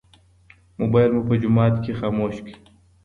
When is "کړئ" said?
2.45-2.55